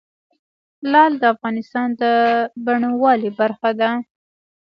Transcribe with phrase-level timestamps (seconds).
[0.91, 2.03] لعل د افغانستان د
[2.65, 3.89] بڼوالۍ برخه ده.